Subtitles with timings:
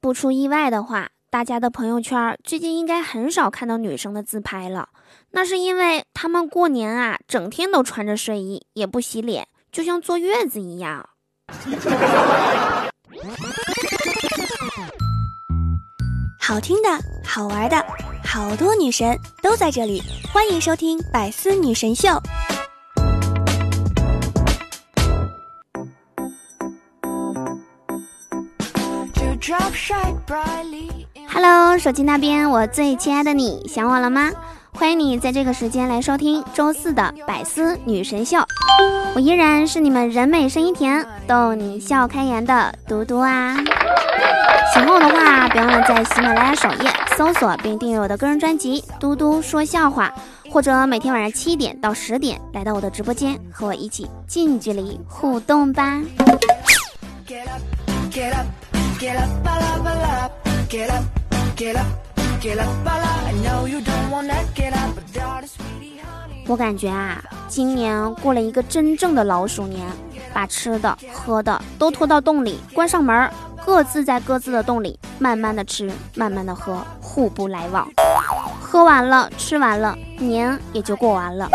[0.00, 4.88] 不出意外的话，大家的朋友圈最近应该很少看到女生的自拍了。
[5.32, 11.10] 那是因为她们过年啊，整天都穿着睡衣，也不洗脸，就像坐月子一样。
[16.40, 16.88] 好听的，
[17.22, 17.84] 好玩的，
[18.24, 22.08] 好多女神都在这里，欢迎收听《百思女神秀》。
[31.32, 34.30] Hello，手机那边，我最亲爱的你，想我了吗？
[34.72, 38.38] 欢迎你在这个时间来收听周四的百思女神秀，
[39.14, 43.56] 我依然是你们人美声音甜、逗你笑开颜的嘟嘟啊！
[44.72, 50.12] 喜欢我的话，别忘了在喜马拉雅首页搜索并订阅我的个人专辑《嘟嘟说笑话》，
[50.52, 56.00] 或者每天晚上七点到十点来到我的直播间，和我一起近距离互动吧。
[66.46, 69.88] 我感觉啊，今年过了一个真正的老鼠年，
[70.34, 73.30] 把吃的喝的都拖到洞里，关上门，
[73.64, 77.88] 各自在各自的洞里慢慢的吃，慢慢的喝，互不来往。
[78.60, 81.48] 喝完了，吃完了，年也就过完了。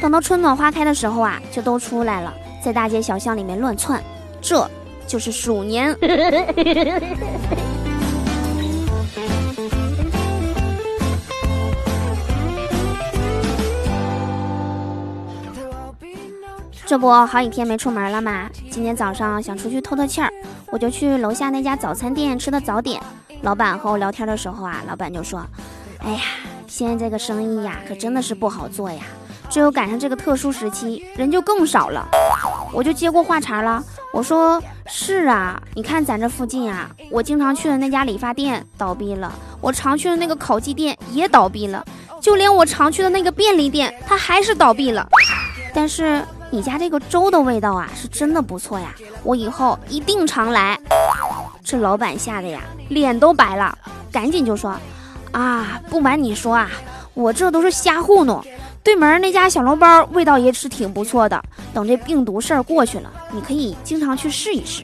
[0.00, 4.02] 等到春暖花开的时候啊，就都出来了，在大街小巷里面乱窜，
[4.40, 4.68] 这
[5.08, 5.96] 就是鼠年。
[16.86, 20.30] 这不好几天没出门了嘛，今天早上想出去透透气儿，
[20.66, 23.00] 我就去楼下那家早餐店吃的早点。
[23.42, 25.44] 老板和我聊天的时候啊，老板就说
[26.00, 26.20] ：“哎呀，
[26.66, 29.02] 现在这个生意呀，可真的是不好做呀，
[29.50, 32.08] 只有赶上这个特殊时期，人就更少了。”
[32.72, 41.84] 我就接过话茬了，我说：“是啊，你看咱这附近啊，我经常去的那家理发店倒闭了，我常去的那个烤鸡店也倒闭了，
[42.20, 45.06] 就连我常去的那个便利店，它还是倒闭了。
[45.74, 48.94] 但是。”你家这个粥的味道啊，是真的不错呀！
[49.22, 50.80] 我以后一定常来。
[51.62, 53.76] 这老板吓得呀，脸都白了，
[54.10, 54.74] 赶紧就说
[55.32, 56.70] ：“啊，不瞒你说啊，
[57.12, 58.42] 我这都是瞎糊弄。
[58.82, 61.42] 对门那家小笼包味道也是挺不错的。
[61.74, 64.82] 等这病毒事儿过去了，你可以经常去试一试。”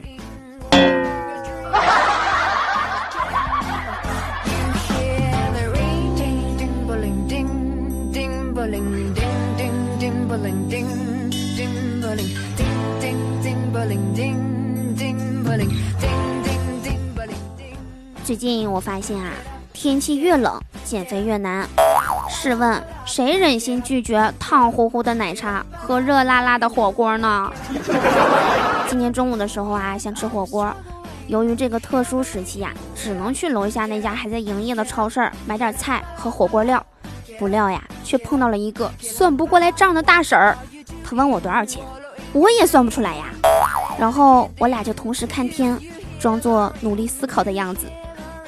[18.23, 19.31] 最近我发现啊，
[19.71, 21.67] 天气越冷，减肥越难。
[22.27, 22.83] 试问
[23.15, 27.49] 谁忍心拒绝烫乎乎的奶茶和热辣辣的火锅呢？
[28.89, 30.69] 今天中午的时候啊，想吃火锅，
[31.27, 36.85] 由于这个特殊时期呀，只能去楼下那家还在营业的超市买点菜和火锅料。
[37.39, 40.57] 不料呀，却碰到了一个算不过来账的大婶儿。
[41.01, 41.81] 她问我多少钱，
[42.33, 43.27] 我也算不出来呀。
[43.97, 45.79] 然后我俩就同时看天，
[46.19, 47.87] 装作努力思考的样子。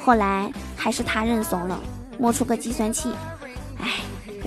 [0.03, 1.79] 后来还是他认怂了，
[2.17, 3.13] 摸出个计算器。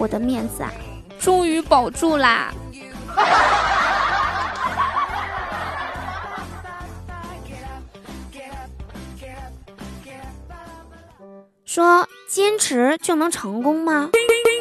[0.01, 0.73] 哎，我的面子啊，
[1.19, 2.51] 终于保住啦！
[11.67, 14.11] 说坚持就能成功吗？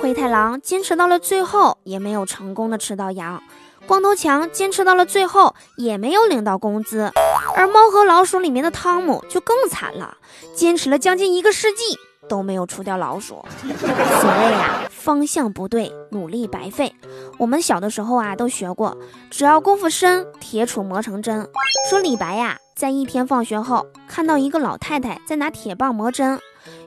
[0.02, 3.42] 灰太狼坚持到了最后，也没有成功的吃到羊。
[3.88, 7.12] 光头强坚持到了最后，也没有领到工资，
[7.56, 10.18] 而猫和老鼠里面的汤姆就更惨了，
[10.54, 13.44] 坚持了将近一个世纪都没有除掉老鼠。
[13.62, 16.94] 所谓啊，方向不对，努力白费。
[17.38, 18.98] 我们小的时候啊，都学过，
[19.30, 21.48] 只要功夫深，铁杵磨成针。
[21.90, 26.40] 说李白呀，在一天放学后，看到一个老太太在拿铁棒磨针，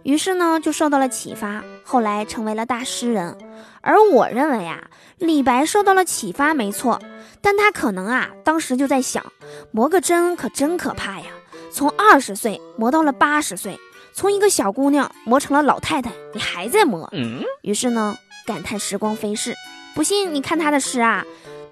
[0.03, 3.37] 于是呢，就受到了启发，后来成为了大诗人。
[3.81, 4.85] 而我认为啊，
[5.19, 7.01] 李白受到了启发没错，
[7.41, 9.25] 但他可能啊，当时就在想，
[9.71, 11.27] 磨个针可真可怕呀！
[11.73, 13.79] 从二十岁磨到了八十岁，
[14.15, 17.11] 从一个小姑娘磨成了老太太，你还在磨。
[17.63, 18.17] 于是呢，
[18.47, 19.55] 感叹时光飞逝。
[19.95, 21.25] 不信你看他的诗啊：“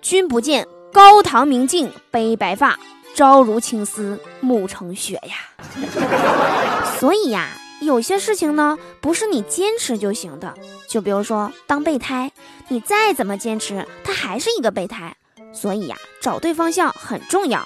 [0.03, 2.79] 君不见高堂明镜悲白发，
[3.15, 6.85] 朝如青丝暮成雪呀。
[6.99, 7.49] ”所以呀。
[7.81, 10.53] 有些事情呢，不是你坚持就行的。
[10.87, 12.31] 就比如说当备胎，
[12.69, 15.17] 你再怎么坚持，他还是一个备胎。
[15.55, 17.65] 所以呀，找对方向很重要。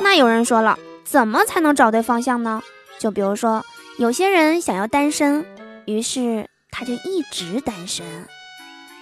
[0.00, 2.62] 那有人说了，怎么才能找对方向呢？
[3.00, 3.66] 就比如说，
[3.98, 5.44] 有些人想要单身，
[5.84, 8.06] 于是他就一直单身。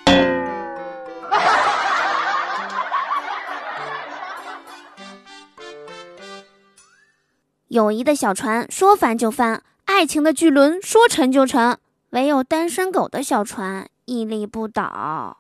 [7.69, 11.76] 友谊的小船说翻就翻，爱情的巨轮说沉就沉，
[12.10, 15.37] 唯有单身狗的小船屹立不倒。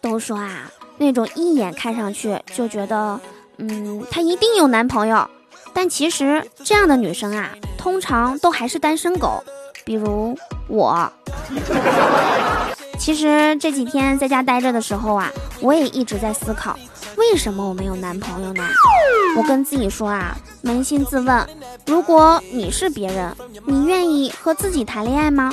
[0.00, 3.20] 都说啊，那种一眼看上去就觉得，
[3.58, 5.28] 嗯，她一定有男朋友，
[5.74, 9.42] 但其实这样的女生啊，通常都还是单身狗，
[9.84, 10.36] 比如
[10.68, 11.10] 我。
[12.98, 15.30] 其实这几天在家待着的时候啊，
[15.60, 16.78] 我也一直在思考，
[17.16, 18.66] 为什么我没有男朋友呢？
[19.36, 21.46] 我跟自己说啊，扪心自问，
[21.86, 23.36] 如果你是别人，
[23.66, 25.52] 你愿意和自己谈恋爱吗？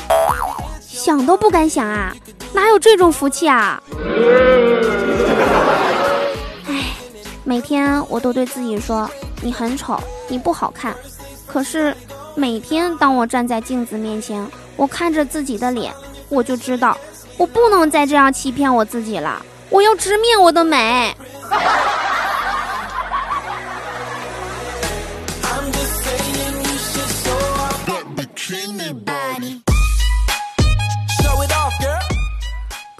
[0.93, 2.15] 想都不敢想啊，
[2.53, 3.81] 哪有这种福气啊！
[6.67, 6.93] 唉，
[7.43, 9.09] 每天我都对自己说，
[9.41, 10.95] 你很丑，你不好看。
[11.47, 11.97] 可是
[12.35, 15.91] 每天当我站在镜子面前，我看着自己的脸，
[16.29, 16.95] 我就知道。
[17.37, 21.11] 我不能再这样欺骗我自己了，我要直面我的美。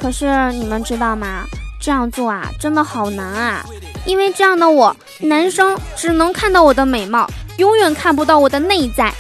[0.04, 1.46] 可是你们知道吗？
[1.80, 3.66] 这样做啊，真的好难啊！
[4.06, 9.14] 因为这样的我，男生只能看到我的美貌，永远看不到我的内在。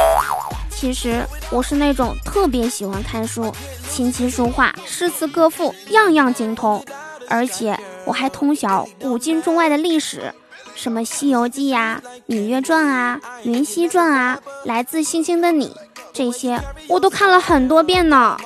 [0.69, 3.49] 其实我是那种特别喜欢看书，
[3.89, 6.83] 琴棋书画、诗词歌赋样样精通，
[7.29, 10.33] 而且我还通晓古今中外的历史，
[10.75, 12.01] 什么《西游记》呀、
[12.33, 14.37] 《芈月传》啊、《云溪传》啊、
[14.67, 15.69] 《来自星星的你》
[16.11, 16.59] 这些
[16.89, 18.37] 我都看了很多遍呢。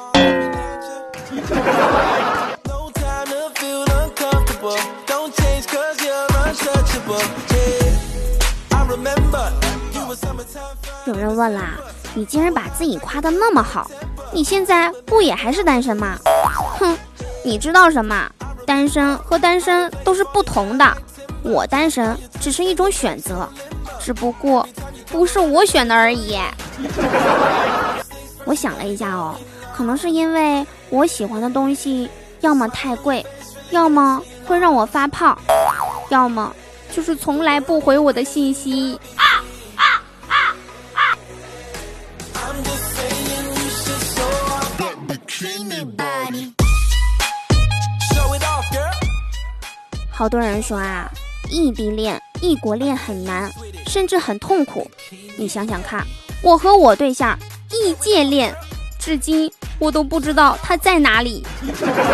[11.07, 11.73] 有人问啦。
[12.13, 13.89] 你竟然把自己夸得那么好，
[14.31, 16.17] 你现在不也还是单身吗？
[16.79, 16.97] 哼，
[17.43, 18.27] 你知道什么？
[18.65, 20.97] 单身和单身都是不同的。
[21.43, 23.47] 我单身只是一种选择，
[23.99, 24.67] 只不过
[25.11, 26.37] 不是我选的而已。
[28.45, 29.35] 我想了一下哦，
[29.75, 32.09] 可能是因为我喜欢的东西
[32.41, 33.23] 要么太贵，
[33.69, 35.37] 要么会让我发胖，
[36.09, 36.51] 要么
[36.91, 38.99] 就是从来不回我的信息。
[50.17, 51.07] 好多人说啊，
[51.47, 53.51] 异地恋、异国恋很难，
[53.85, 54.89] 甚至很痛苦。
[55.37, 56.03] 你想想看，
[56.41, 57.37] 我和我对象
[57.69, 58.51] 异界恋，
[58.97, 61.45] 至今我都不知道他在哪里。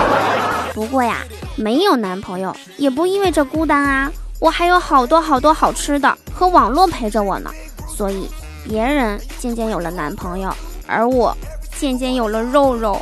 [0.75, 1.19] 不过呀，
[1.55, 4.11] 没有男朋友也不意味着孤单啊，
[4.41, 7.49] 我还有好多好多好吃的和网络陪着我呢。
[7.87, 8.29] 所以，
[8.67, 10.53] 别人渐渐有了男朋友，
[10.85, 11.33] 而我
[11.77, 13.01] 渐渐有了肉肉。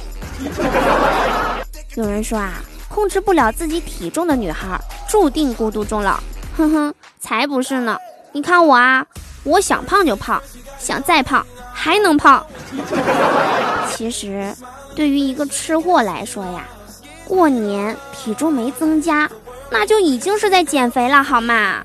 [1.97, 2.61] 有人说啊。
[2.93, 4.77] 控制不了自己体重的女孩，
[5.11, 6.17] 注定孤独终老。
[6.55, 7.97] 哼哼，才不是呢！
[8.31, 9.05] 你看我啊，
[9.43, 10.41] 我想胖就胖，
[10.79, 12.45] 想再胖还能胖。
[13.91, 14.55] 其实，
[14.95, 16.65] 对于一个吃货来说呀，
[17.27, 19.29] 过年体重没增加，
[19.69, 21.83] 那就已经是在减肥了，好吗？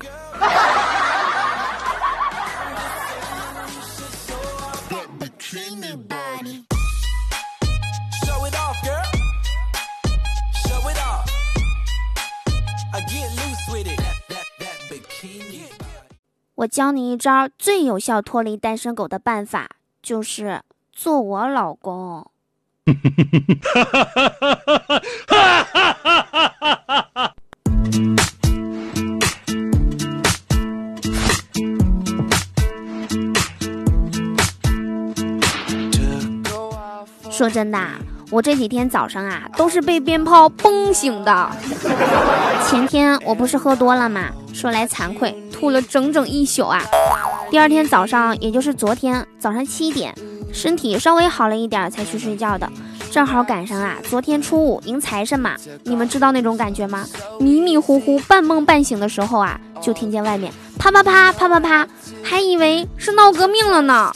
[16.57, 19.69] 我教你一招最有效脱离单身狗的办法，
[20.01, 20.61] 就是
[20.91, 22.31] 做我老公。
[37.29, 37.79] 说真的。
[38.29, 41.49] 我这几天早上啊，都是被鞭炮崩醒的。
[42.67, 44.31] 前天我不是喝多了吗？
[44.53, 46.81] 说来惭愧，吐了整整一宿啊。
[47.49, 50.13] 第二天早上，也就是昨天早上七点，
[50.53, 52.69] 身体稍微好了一点才去睡觉的。
[53.09, 55.55] 正好赶上啊，昨天初五迎财神嘛。
[55.83, 57.05] 你们知道那种感觉吗？
[57.39, 61.87] 迷迷糊糊、半梦半醒的时候啊，就听见外面啪啪啪啪啪啪，
[62.21, 64.11] 还以为是闹革命了呢。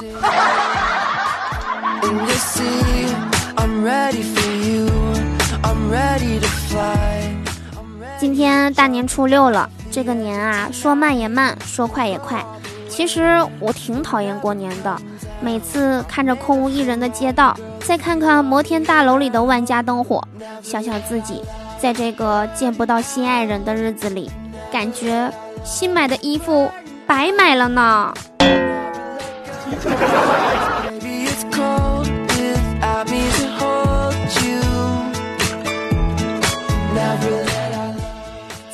[8.19, 12.43] 今天大年初六了，这个年啊，说慢也慢，说快也快。
[12.87, 14.95] 其实我挺讨厌过年的，
[15.41, 20.23] 每次看着空无一人的街道，再看看摩天大楼里的万家灯火，
[20.61, 21.41] 想想自己
[21.79, 24.31] 在这个见不到心爱人的日子里，
[24.71, 25.31] 感觉
[25.63, 26.69] 新买的衣服。
[27.07, 28.13] 白买了呢。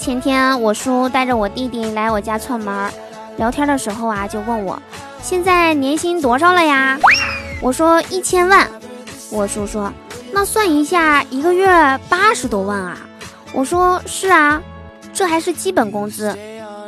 [0.08, 2.90] 前天我叔带着我弟弟来我家串门，
[3.36, 4.82] 聊天的时候啊，就问我
[5.22, 6.98] 现在年薪多少了呀？
[7.60, 8.66] 我说一千万。
[9.30, 9.92] 我叔说
[10.32, 11.68] 那算一下，一个月
[12.08, 12.98] 八十多万啊。
[13.52, 14.62] 我说是啊，
[15.12, 16.34] 这还是基本工资。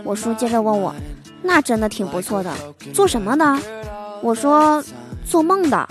[0.06, 0.96] 我叔接着问我，
[1.42, 2.50] 那真的挺不错的，
[2.94, 3.60] 做什么的？
[4.22, 4.82] 我说
[5.26, 5.90] 做梦的。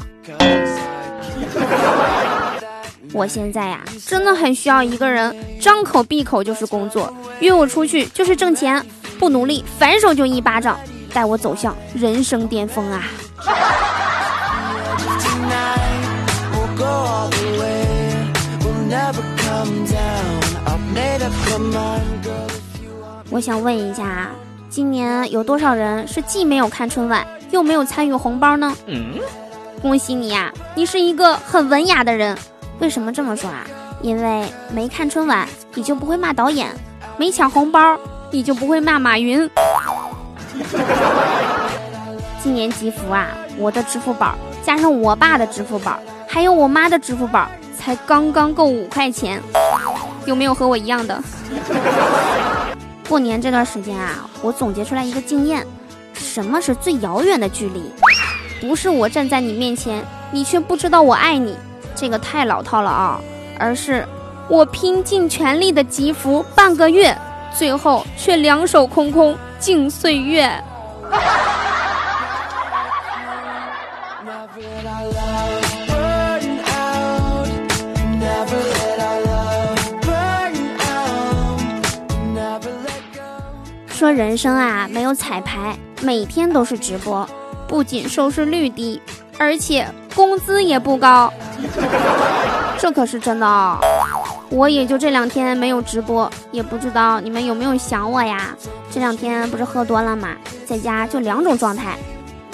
[3.12, 8.84] 我现在呀，真的很需要一个人，张口闭口就是工作，约我出去就是挣钱，
[9.18, 10.78] 不努力反手就一巴掌，
[11.12, 13.04] 带我走向人生巅峰啊！
[23.30, 24.28] 我想问一下，
[24.68, 28.76] 今年有多少人是既没有看春晚，又没有参与红包呢？
[29.80, 32.36] 恭喜你呀，你是一个很文雅的人。
[32.80, 33.66] 为什么这么说啊？
[34.00, 36.68] 因为没看春晚，你就不会骂导演；
[37.16, 37.98] 没抢红包，
[38.30, 39.50] 你就不会骂马云。
[42.40, 49.42] 今年集福啊，我的支付宝加上我爸的支付宝，还有我妈的支付宝，才刚刚够五块钱。
[50.24, 51.20] 有没有和我一样的？
[53.08, 55.66] 过年这段时间啊，我总结出来一个经验：
[56.14, 57.90] 什么是最遥远的距离？
[58.60, 61.56] 不是我站在你面前，你却不知道我爱你。
[62.00, 63.20] 这个太老套了啊！
[63.58, 64.06] 而是
[64.48, 67.12] 我拼尽全力的集福半个月，
[67.52, 70.48] 最后却两手空空敬岁月。
[83.88, 87.28] 说人生啊，没有彩排，每天都是直播，
[87.66, 89.02] 不仅收视率低，
[89.38, 91.32] 而且工资也不高。
[92.78, 93.78] 这可是真的哦！
[94.50, 98.54] 我也就这两天没有直播，也不知道你们有没有想我呀？
[98.90, 100.28] 这两天不是喝多了吗？
[100.64, 101.98] 在家就两种状态，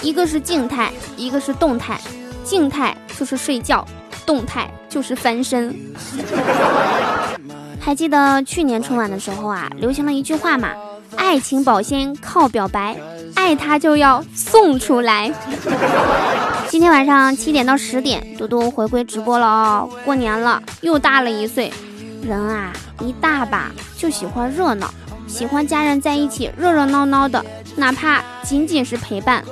[0.01, 2.01] 一个是静态，一个是动态。
[2.43, 3.87] 静态就是睡觉，
[4.27, 5.75] 动态就是翻身。
[7.81, 10.71] 还记得去年春晚的时候啊，流行了一句话嘛
[11.17, 12.97] ：“爱情保鲜靠表白，
[13.35, 15.33] 爱他就要送出来。”
[16.69, 19.89] 今天晚上七点到十点，嘟嘟回归直播了哦。
[20.05, 21.73] 过年了，又大了一岁。
[22.23, 24.93] 人啊，一大把就喜欢热闹，
[25.27, 27.45] 喜欢家人在一起热热闹闹的，
[27.77, 29.45] 哪怕仅仅是陪伴，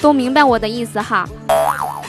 [0.00, 1.28] 都明白我的意思哈。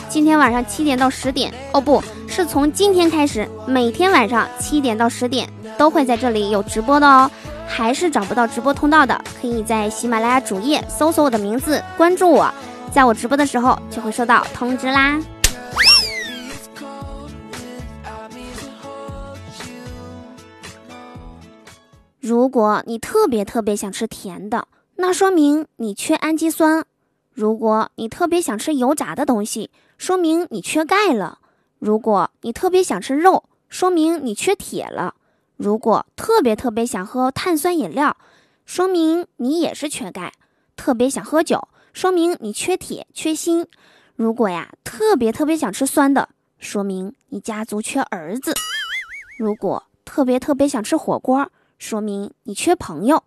[0.08, 7.30] 今天晚上七点到十点，哦，不是从今天开始，每天晚上七点到十点都会在这里有直播的哦。
[7.67, 12.53] 还是找不到直播通道的，可以在喜马拉雅主页搜索我的名字，关注我。
[12.91, 15.20] 在我直播的时候就会收到通知啦。
[22.20, 26.84] 如果你特别特别想吃甜的，那说明你缺氨基酸；
[27.34, 31.39] 如果你特别想吃油炸的东西，说明你缺钙了；
[31.79, 35.15] 如果你特别想吃肉，说明你缺铁了；
[35.63, 38.17] 如果特别特别想喝碳酸饮料，
[38.65, 40.34] 说明你也是缺钙；
[40.75, 41.70] 特别想喝酒。
[41.93, 43.70] 说明你缺铁缺锌，
[44.17, 46.27] 如果呀特别特别想吃酸的，
[46.60, 48.51] 说明你家族缺儿子；
[49.39, 53.20] 如果特别特别想吃火锅，说明你缺朋友；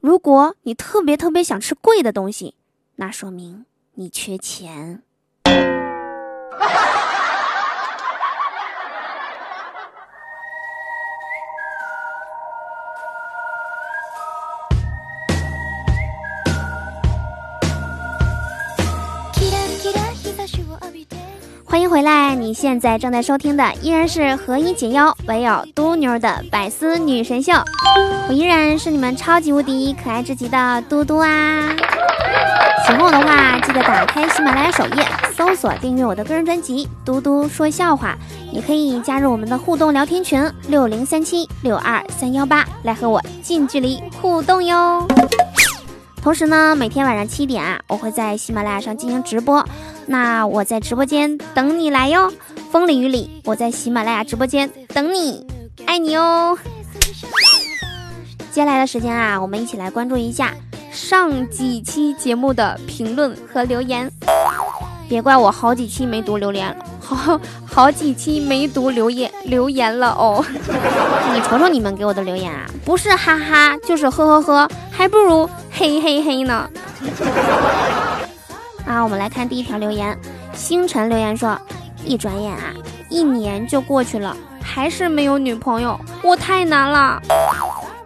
[0.00, 2.56] 如果你特别特别想吃贵的东西，
[2.96, 5.04] 那说明你缺钱。
[21.72, 22.34] 欢迎回来！
[22.34, 27.50] 你现在正在收听的依然是何以解忧，唯有嘟妞的百思女神秀。
[28.28, 31.74] 我依然是你们超级无敌可爱至极的嘟嘟啊！
[32.86, 35.02] 喜欢我的话，记得打开喜马拉雅首页，
[35.34, 38.14] 搜索订阅我的个人专辑《嘟嘟说笑话》。
[38.54, 45.08] 也可以加入我们的互动聊天群六零三七六二三幺八，来和我近距离互动哟。
[46.22, 49.66] 同时呢，每天晚上七点啊，我会在喜马拉雅上进行直播。
[50.06, 52.32] 那我在直播间等你来哟，
[52.70, 55.46] 风里雨里，我在喜马拉雅直播间等你，
[55.86, 56.58] 爱你哦。
[58.50, 60.52] 接下来的时间啊，我们一起来关注一下
[60.90, 64.10] 上几期节目的评论和留言。
[65.08, 70.44] 别怪我好几期没读留言了，好 好几期没读留言留言了哦。
[71.34, 76.68] 你瞅瞅你们给我的留言啊，不是哈哈就是呵呵呵，还不如嘿嘿嘿呢。
[79.02, 80.16] 我们来看第一条留言，
[80.54, 81.60] 星辰留言说，
[82.04, 82.72] 一转眼啊，
[83.08, 87.20] 一年就过去了，还是没有女朋友，我太难了。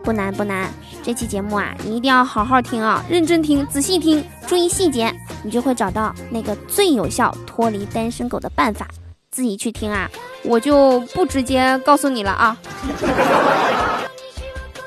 [0.03, 0.71] 不难不难，
[1.03, 5.13] 这期节目啊，你一定要好好听啊，认真听，仔细听，注意细节，
[5.43, 8.87] 你就会找到那个最有效脱离单身狗的办法。
[9.31, 10.09] 自己去听啊，
[10.45, 12.57] 我就不直接告诉你了啊。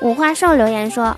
[0.00, 1.16] 五花兽留言说，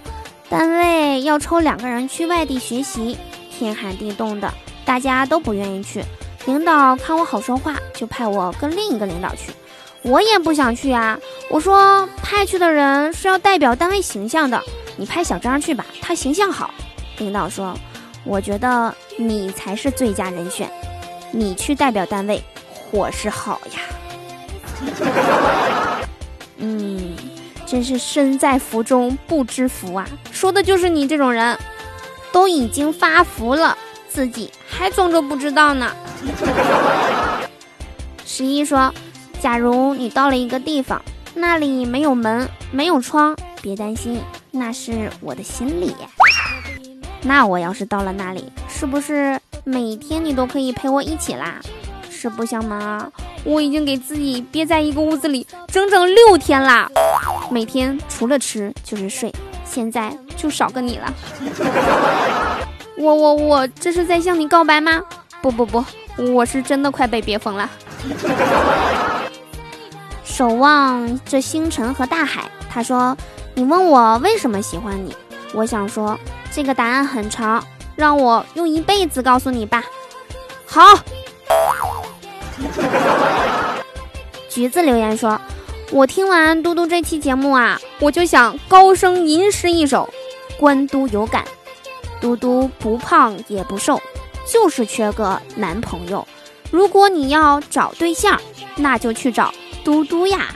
[0.50, 3.16] 单位要抽两个人去外地学习，
[3.50, 4.52] 天寒地冻的，
[4.84, 6.04] 大家都不愿意去。
[6.46, 9.52] 领导看我好说话，就派我跟另一个领导去。
[10.02, 11.16] 我也不想去啊！
[11.48, 14.60] 我说派去的人是要代表单位形象的，
[14.96, 16.74] 你派小张去吧，他形象好。
[17.18, 17.72] 领导说，
[18.24, 20.68] 我觉得你才是最佳人选，
[21.30, 23.80] 你去代表单位，伙食好呀。
[26.58, 27.14] 嗯，
[27.64, 30.04] 真是身在福中不知福啊！
[30.32, 31.56] 说的就是你这种人，
[32.32, 35.94] 都已经发福了，自己还装作不知道呢。
[38.26, 38.92] 十一说。
[39.40, 41.02] 假如你到了一个地方，
[41.34, 45.96] 那里没有门，没有窗，别担心，那是我的心里。
[47.22, 51.56] 那我要是到了那里，是不是每天你都可以陪我一起啦？
[52.08, 53.10] 实不相瞒啊，
[53.42, 56.88] 我已经给自己憋在一个屋子里整整六天啦，
[57.50, 61.12] 每天除了吃就是睡，现在就少个你了。
[63.02, 65.02] 我我我这是在向你告白吗？
[65.40, 65.84] 不不不，
[66.32, 67.68] 我是真的快被憋疯了。
[70.22, 72.44] 守望这星辰和大海。
[72.70, 73.16] 他说
[73.54, 75.16] ：“你问我为什么喜欢你，
[75.52, 76.16] 我想说
[76.52, 77.64] 这个答案很长，
[77.96, 79.82] 让我用一辈子告诉你吧。”
[80.64, 80.80] 好。
[84.48, 85.40] 橘子留言说
[85.90, 90.08] ：“我听完嘟嘟这期节目啊，我就想高声吟诗一首：
[90.56, 91.44] 官都有感，
[92.22, 94.00] 嘟嘟不胖也不瘦，
[94.50, 96.26] 就是缺个男朋友。
[96.70, 98.40] 如果你要找对象，
[98.76, 99.52] 那就去找。”
[99.84, 100.46] 嘟嘟呀，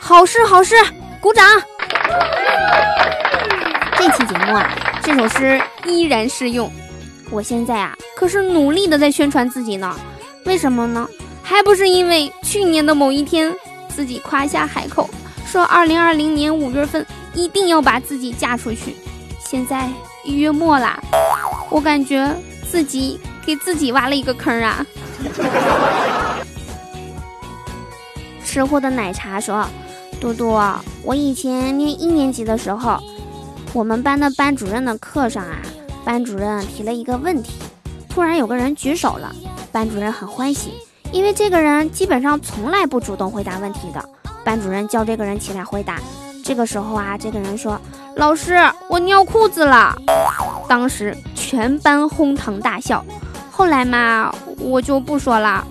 [0.00, 0.74] 好事好事，
[1.20, 1.44] 鼓掌！
[3.98, 4.66] 这期节目啊，
[5.02, 6.72] 这首诗依然适用。
[7.30, 9.94] 我现在啊，可是努力的在宣传自己呢。
[10.46, 11.06] 为什么呢？
[11.42, 13.54] 还不是因为去年的某一天，
[13.94, 15.10] 自己夸下海口，
[15.44, 18.96] 说二零二零年五月份一定要把自己嫁出去。
[19.50, 19.90] 现在
[20.22, 20.96] 一月末啦，
[21.70, 22.32] 我感觉
[22.70, 24.86] 自己给自己挖了一个坑啊。
[28.44, 29.66] 吃货的奶茶说
[30.22, 30.56] ：“嘟嘟，
[31.02, 33.00] 我以前念一年级的时候，
[33.72, 35.58] 我们班的班主任的课上啊，
[36.04, 37.54] 班主任提了一个问题，
[38.08, 39.34] 突然有个人举手了，
[39.72, 40.74] 班主任很欢喜，
[41.10, 44.08] 因为这个人基本上从来不主动回答问题的。
[44.44, 45.98] 班主任叫这个人起来回答。
[46.44, 47.80] 这个时候啊，这个人说
[48.16, 48.56] ：‘老师，
[48.88, 49.94] 我尿裤子了。’
[50.68, 53.04] 当时全班哄堂大笑。
[53.50, 55.66] 后来嘛，我就不说了。”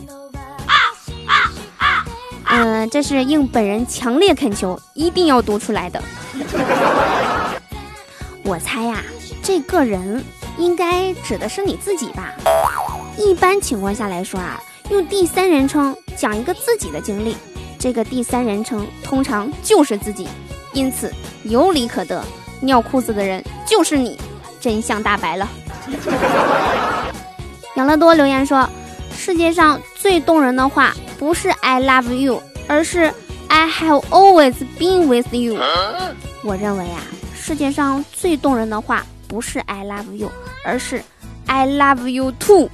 [2.52, 6.02] 嗯，这是应本人强烈恳求，一定要读出来的。
[8.44, 9.04] 我猜呀，
[9.44, 10.24] 这个人
[10.58, 12.34] 应该指的是你自己吧？
[13.18, 17.38] 一般情况下来说啊，用第三人称讲一个自己的经历，
[17.78, 20.28] 这个第三人称通常就是自己，
[20.74, 22.24] 因此有理可得，
[22.62, 24.18] 尿裤子的人就是你，
[24.60, 25.48] 真相大白了。
[27.76, 28.68] 养乐多留言说。
[29.22, 33.14] 世界上最动人的话不是 I love you，而是
[33.50, 35.60] I have always been with you。
[36.42, 37.02] 我认为啊，
[37.36, 40.32] 世界上最动人的话不是 I love you，
[40.64, 41.04] 而是
[41.48, 42.70] I love you too。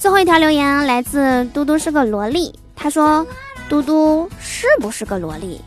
[0.00, 3.24] 最后一条留言来自嘟嘟是个萝莉，他说
[3.72, 5.58] ：“嘟嘟是不是个萝莉？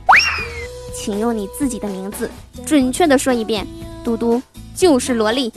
[0.95, 2.29] 请用你自己的名字
[2.63, 3.65] 准确的说一遍，
[4.03, 4.39] 嘟嘟
[4.75, 5.51] 就是萝莉。”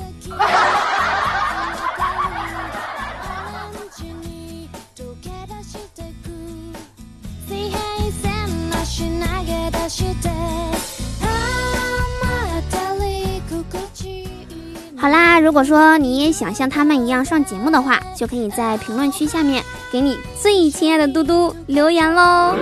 [15.09, 22.55] 好啦，如果说你也想像他们一样上节目的话，就可以在评论区下面给你最亲爱的嘟嘟留言喽。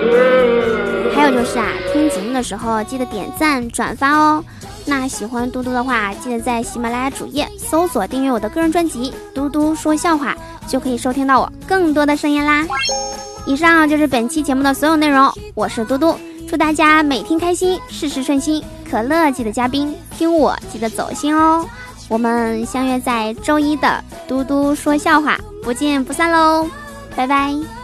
[1.13, 4.45] 还有就是啊，听节目的时候记得点赞转发哦。
[4.85, 10.37] 那喜欢嘟嘟的话，记得在喜马拉雅主页搜索订阅我的个人专辑《嘟嘟说笑话》，
[10.71, 12.65] 就可以收听到我更多的声音啦。
[13.45, 16.17] 以上就是本期节目的所有内容，我是嘟嘟，
[16.49, 18.63] 祝大家每天开心，事事顺心。
[18.89, 21.67] 可乐记得加冰，听我记得走心哦。
[22.09, 26.69] 我们相约在周一的嘟嘟说笑话，不见不散喽，
[27.17, 27.76] 拜拜。